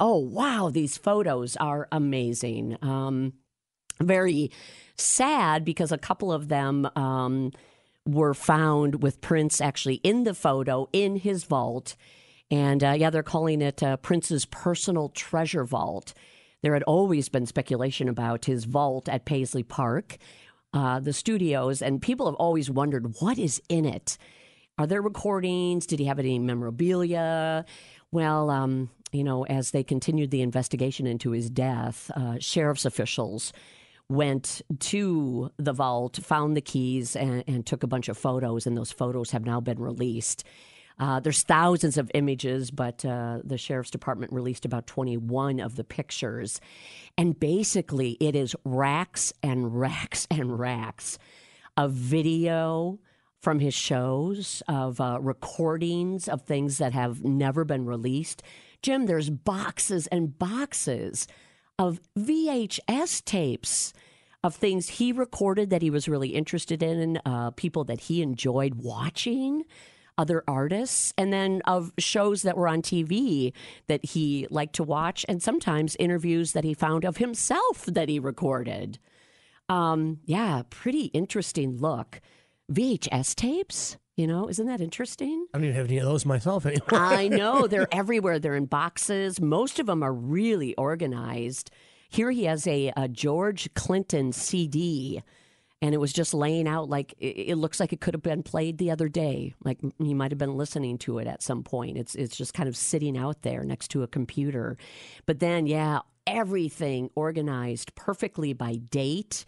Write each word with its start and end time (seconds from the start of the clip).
Oh, 0.00 0.18
wow, 0.18 0.70
these 0.70 0.96
photos 0.96 1.56
are 1.56 1.88
amazing. 1.92 2.76
Um, 2.82 3.34
very 4.00 4.50
sad 4.96 5.64
because 5.64 5.92
a 5.92 5.98
couple 5.98 6.32
of 6.32 6.48
them 6.48 6.88
um, 6.96 7.52
were 8.06 8.34
found 8.34 9.02
with 9.02 9.20
Prince 9.20 9.60
actually 9.60 9.96
in 9.96 10.24
the 10.24 10.34
photo 10.34 10.88
in 10.92 11.16
his 11.16 11.44
vault. 11.44 11.96
And 12.50 12.82
uh, 12.82 12.90
yeah, 12.90 13.10
they're 13.10 13.22
calling 13.22 13.62
it 13.62 13.82
uh, 13.82 13.96
Prince's 13.98 14.44
personal 14.46 15.08
treasure 15.10 15.64
vault. 15.64 16.12
There 16.62 16.74
had 16.74 16.82
always 16.84 17.28
been 17.28 17.46
speculation 17.46 18.08
about 18.08 18.46
his 18.46 18.64
vault 18.64 19.08
at 19.08 19.26
Paisley 19.26 19.62
Park, 19.62 20.16
uh, 20.72 20.98
the 20.98 21.12
studios, 21.12 21.82
and 21.82 22.02
people 22.02 22.26
have 22.26 22.34
always 22.36 22.70
wondered 22.70 23.14
what 23.20 23.38
is 23.38 23.62
in 23.68 23.84
it. 23.84 24.18
Are 24.76 24.86
there 24.86 25.02
recordings? 25.02 25.86
Did 25.86 26.00
he 26.00 26.06
have 26.06 26.18
any 26.18 26.38
memorabilia? 26.38 27.64
Well, 28.10 28.50
um, 28.50 28.90
you 29.12 29.22
know, 29.22 29.44
as 29.44 29.70
they 29.70 29.84
continued 29.84 30.32
the 30.32 30.42
investigation 30.42 31.06
into 31.06 31.30
his 31.30 31.48
death, 31.48 32.10
uh, 32.16 32.38
sheriff's 32.40 32.84
officials 32.84 33.52
went 34.08 34.62
to 34.80 35.50
the 35.56 35.72
vault, 35.72 36.18
found 36.22 36.56
the 36.56 36.60
keys, 36.60 37.14
and, 37.14 37.44
and, 37.46 37.64
took 37.64 37.82
a 37.82 37.86
bunch 37.86 38.08
of 38.08 38.18
photos, 38.18 38.66
and 38.66 38.76
those 38.76 38.92
photos 38.92 39.30
have 39.30 39.46
now 39.46 39.60
been 39.60 39.78
released. 39.78 40.44
Uh, 40.98 41.20
there's 41.20 41.42
thousands 41.42 41.96
of 41.96 42.10
images, 42.12 42.70
but 42.70 43.04
uh, 43.04 43.38
the 43.42 43.56
sheriff's 43.56 43.90
department 43.90 44.32
released 44.32 44.64
about 44.64 44.86
21 44.86 45.58
of 45.58 45.76
the 45.76 45.84
pictures. 45.84 46.60
And 47.16 47.38
basically, 47.38 48.12
it 48.20 48.36
is 48.36 48.54
racks 48.64 49.32
and 49.42 49.78
racks 49.78 50.26
and 50.30 50.58
racks 50.58 51.18
of 51.76 51.92
video 51.92 52.98
from 53.44 53.60
his 53.60 53.74
shows, 53.74 54.62
of 54.66 55.00
uh, 55.00 55.18
recordings 55.20 56.28
of 56.28 56.42
things 56.42 56.78
that 56.78 56.94
have 56.94 57.22
never 57.22 57.62
been 57.62 57.84
released. 57.84 58.42
Jim, 58.82 59.04
there's 59.04 59.28
boxes 59.28 60.06
and 60.06 60.38
boxes 60.38 61.28
of 61.78 62.00
VHS 62.18 63.22
tapes 63.24 63.92
of 64.42 64.54
things 64.54 64.88
he 64.88 65.12
recorded 65.12 65.68
that 65.70 65.82
he 65.82 65.90
was 65.90 66.08
really 66.08 66.30
interested 66.30 66.82
in, 66.82 67.20
uh, 67.26 67.50
people 67.50 67.84
that 67.84 68.00
he 68.00 68.22
enjoyed 68.22 68.76
watching 68.76 69.64
other 70.16 70.42
artists, 70.48 71.12
and 71.18 71.32
then 71.32 71.60
of 71.66 71.92
shows 71.98 72.42
that 72.42 72.56
were 72.56 72.68
on 72.68 72.80
TV 72.80 73.52
that 73.88 74.04
he 74.04 74.46
liked 74.48 74.74
to 74.76 74.84
watch, 74.84 75.26
and 75.28 75.42
sometimes 75.42 75.96
interviews 75.98 76.52
that 76.52 76.64
he 76.64 76.72
found 76.72 77.04
of 77.04 77.18
himself 77.18 77.84
that 77.86 78.08
he 78.08 78.18
recorded. 78.18 78.98
Um, 79.68 80.20
yeah, 80.24 80.62
pretty 80.70 81.06
interesting 81.06 81.78
look. 81.78 82.20
VHS 82.72 83.34
tapes, 83.34 83.96
you 84.16 84.26
know, 84.26 84.48
isn't 84.48 84.66
that 84.66 84.80
interesting? 84.80 85.46
I 85.52 85.58
don't 85.58 85.64
even 85.64 85.76
have 85.76 85.86
any 85.86 85.98
of 85.98 86.04
those 86.04 86.24
myself 86.24 86.66
anymore. 86.66 86.88
I 86.92 87.28
know. 87.28 87.66
They're 87.66 87.88
everywhere. 87.92 88.38
They're 88.38 88.56
in 88.56 88.66
boxes. 88.66 89.40
Most 89.40 89.78
of 89.78 89.86
them 89.86 90.02
are 90.02 90.12
really 90.12 90.74
organized. 90.76 91.70
Here 92.08 92.30
he 92.30 92.44
has 92.44 92.66
a, 92.66 92.92
a 92.96 93.08
George 93.08 93.72
Clinton 93.74 94.32
CD 94.32 95.22
and 95.84 95.94
it 95.94 95.98
was 95.98 96.14
just 96.14 96.32
laying 96.32 96.66
out 96.66 96.88
like 96.88 97.14
it, 97.18 97.58
looks 97.58 97.78
like 97.78 97.92
it 97.92 98.00
could 98.00 98.14
have 98.14 98.22
been 98.22 98.42
played 98.42 98.78
the 98.78 98.90
other 98.90 99.06
day. 99.06 99.54
Like 99.62 99.78
he 99.98 100.14
might 100.14 100.30
have 100.30 100.38
been 100.38 100.56
listening 100.56 100.96
to 100.98 101.18
it 101.18 101.26
at 101.26 101.42
some 101.42 101.62
point. 101.62 101.98
It's 101.98 102.14
it's 102.14 102.36
just 102.36 102.54
kind 102.54 102.70
of 102.70 102.76
sitting 102.76 103.18
out 103.18 103.42
there 103.42 103.64
next 103.64 103.88
to 103.88 104.02
a 104.02 104.08
computer. 104.08 104.78
But 105.26 105.40
then, 105.40 105.66
yeah, 105.66 105.98
everything 106.26 107.10
organized 107.14 107.94
perfectly 107.96 108.54
by 108.54 108.76
date 108.76 109.44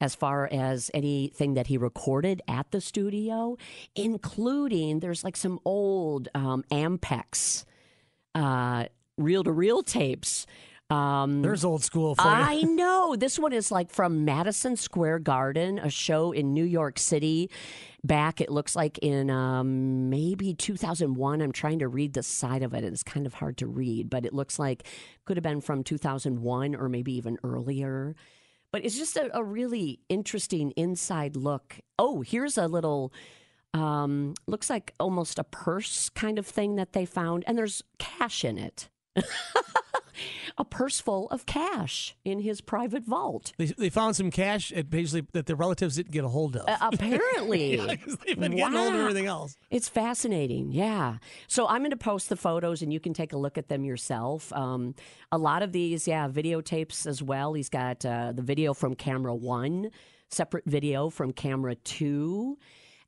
as 0.00 0.14
far 0.14 0.48
as 0.50 0.90
anything 0.94 1.54
that 1.54 1.66
he 1.66 1.76
recorded 1.76 2.42
at 2.46 2.70
the 2.70 2.80
studio, 2.80 3.56
including 3.94 5.00
there's 5.00 5.24
like 5.24 5.36
some 5.36 5.58
old 5.64 6.28
um, 6.34 6.64
Ampex 6.70 7.64
reel 9.16 9.42
to 9.42 9.52
reel 9.52 9.82
tapes 9.82 10.46
um, 10.90 11.42
There's 11.42 11.64
old 11.64 11.84
school 11.84 12.14
for 12.14 12.22
you. 12.22 12.28
I 12.28 12.62
know. 12.62 13.14
This 13.14 13.38
one 13.38 13.52
is 13.52 13.70
like 13.70 13.90
from 13.90 14.24
Madison 14.24 14.76
Square 14.76 15.20
Garden, 15.20 15.78
a 15.78 15.90
show 15.90 16.32
in 16.32 16.54
New 16.54 16.64
York 16.64 16.98
City. 16.98 17.50
Back, 18.02 18.40
it 18.40 18.50
looks 18.50 18.74
like 18.74 18.96
in 18.98 19.28
um, 19.28 20.08
maybe 20.08 20.54
2001. 20.54 21.42
I'm 21.42 21.52
trying 21.52 21.80
to 21.80 21.88
read 21.88 22.14
the 22.14 22.22
side 22.22 22.62
of 22.62 22.72
it. 22.72 22.84
It's 22.84 23.02
kind 23.02 23.26
of 23.26 23.34
hard 23.34 23.58
to 23.58 23.66
read, 23.66 24.08
but 24.08 24.24
it 24.24 24.32
looks 24.32 24.58
like 24.58 24.86
could 25.26 25.36
have 25.36 25.44
been 25.44 25.60
from 25.60 25.84
2001 25.84 26.74
or 26.74 26.88
maybe 26.88 27.12
even 27.14 27.38
earlier. 27.44 28.14
But 28.72 28.84
it's 28.84 28.98
just 28.98 29.16
a, 29.16 29.34
a 29.36 29.42
really 29.42 30.00
interesting 30.08 30.72
inside 30.72 31.36
look. 31.36 31.76
Oh, 31.98 32.20
here's 32.20 32.58
a 32.58 32.66
little 32.66 33.12
um, 33.74 34.34
looks 34.46 34.70
like 34.70 34.94
almost 34.98 35.38
a 35.38 35.44
purse 35.44 36.08
kind 36.08 36.38
of 36.38 36.46
thing 36.46 36.76
that 36.76 36.92
they 36.92 37.04
found, 37.04 37.44
and 37.46 37.56
there's 37.56 37.82
cash 37.98 38.44
in 38.44 38.58
it. 38.58 38.88
a 40.56 40.64
purse 40.64 41.00
full 41.00 41.28
of 41.30 41.46
cash 41.46 42.16
in 42.24 42.40
his 42.40 42.60
private 42.60 43.04
vault. 43.04 43.52
They, 43.58 43.66
they 43.66 43.90
found 43.90 44.16
some 44.16 44.30
cash 44.30 44.72
at 44.72 44.90
Paisley 44.90 45.26
that 45.32 45.46
the 45.46 45.56
relatives 45.56 45.96
didn't 45.96 46.12
get 46.12 46.24
a 46.24 46.28
hold 46.28 46.56
of. 46.56 46.68
Uh, 46.68 46.76
apparently. 46.80 47.76
yeah, 47.78 47.94
they've 48.26 48.38
been 48.38 48.52
wow. 48.52 48.58
getting 48.58 48.78
hold 48.78 48.94
of 48.94 49.00
everything 49.00 49.26
else. 49.26 49.56
It's 49.70 49.88
fascinating. 49.88 50.72
Yeah. 50.72 51.18
So 51.46 51.66
I'm 51.66 51.80
going 51.80 51.90
to 51.90 51.96
post 51.96 52.28
the 52.28 52.36
photos 52.36 52.82
and 52.82 52.92
you 52.92 53.00
can 53.00 53.14
take 53.14 53.32
a 53.32 53.38
look 53.38 53.58
at 53.58 53.68
them 53.68 53.84
yourself. 53.84 54.52
Um, 54.52 54.94
a 55.30 55.38
lot 55.38 55.62
of 55.62 55.72
these, 55.72 56.08
yeah, 56.08 56.28
videotapes 56.28 57.06
as 57.06 57.22
well. 57.22 57.54
He's 57.54 57.68
got 57.68 58.04
uh, 58.04 58.32
the 58.32 58.42
video 58.42 58.74
from 58.74 58.94
camera 58.94 59.34
one, 59.34 59.90
separate 60.28 60.64
video 60.66 61.10
from 61.10 61.32
camera 61.32 61.74
two. 61.74 62.58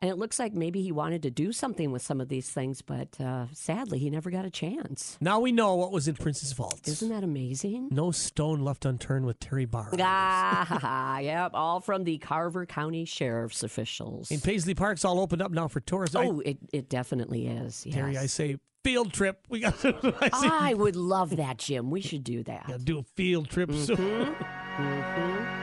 And 0.03 0.11
it 0.11 0.17
looks 0.17 0.39
like 0.39 0.55
maybe 0.55 0.81
he 0.81 0.93
wanted 0.93 1.23
to 1.25 1.31
do 1.31 1.53
something 1.53 1.93
with 1.93 2.01
some 2.01 2.23
of 2.23 2.29
these 2.29 2.49
things, 2.49 2.81
but 2.81 3.21
uh, 3.21 3.47
sadly, 3.53 3.99
he 3.99 4.09
never 4.09 4.31
got 4.31 4.47
a 4.47 4.51
chance. 4.51 5.19
Now 5.21 5.41
we 5.41 5.53
know 5.53 5.75
what 5.75 5.93
was 5.93 6.09
in 6.09 6.15
Prince's 6.15 6.53
vault. 6.53 6.81
Isn't 6.87 7.11
that 7.11 7.23
amazing? 7.23 7.89
No 7.91 8.11
stone 8.11 8.61
left 8.61 8.87
unturned 8.87 9.27
with 9.27 9.39
Terry 9.41 9.67
Barr. 9.67 9.91
Ah, 10.03 11.19
yep, 11.19 11.51
all 11.55 11.81
from 11.81 12.05
the 12.05 12.19
Carver 12.19 12.65
County 12.65 13.05
Sheriff's 13.05 13.63
officials. 13.63 14.31
In 14.31 14.41
Paisley 14.41 14.75
Park's 14.75 15.05
all 15.05 15.21
opened 15.21 15.43
up 15.43 15.51
now 15.51 15.69
for 15.69 15.81
tourists. 15.81 16.17
Oh, 16.17 16.41
I, 16.41 16.51
it, 16.51 16.59
it 16.73 16.89
definitely 16.89 17.47
is. 17.47 17.85
Yes. 17.85 17.95
Terry, 17.95 18.17
I 18.17 18.27
say 18.27 18.57
field 18.83 19.13
trip. 19.13 19.47
We 19.49 19.61
got. 19.61 19.75
I, 19.85 20.71
I, 20.71 20.75
would 20.75 20.97
love 20.97 21.37
that, 21.37 21.59
Jim. 21.59 21.91
We 21.91 22.01
should 22.01 22.25
do 22.25 22.43
that. 22.45 22.65
Yeah, 22.69 22.79
do 22.83 22.99
a 22.99 23.03
field 23.03 23.51
trip 23.51 23.69
mm-hmm. 23.71 23.85
soon. 23.85 24.35
mm-hmm. 24.77 25.61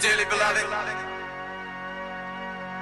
Dearly 0.00 0.24
beloved. 0.24 1.13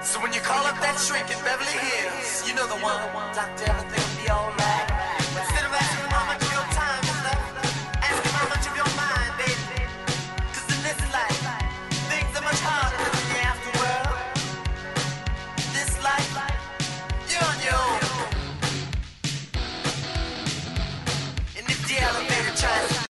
So 0.00 0.20
when 0.22 0.32
you 0.32 0.40
call 0.40 0.64
up 0.64 0.78
that 0.80 0.96
shrink 0.96 1.26
in 1.26 1.38
Beverly 1.42 1.74
Hills, 1.74 2.48
you 2.48 2.54
know 2.54 2.66
the 2.68 2.78
one. 2.78 3.02
Doctor, 3.34 3.64
everything 3.66 4.24
be 4.24 4.30
alright. 4.30 4.97